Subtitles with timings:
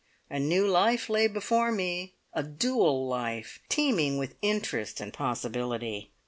[0.31, 6.09] A new life lay before me a dual life, teeming with interest and possibility.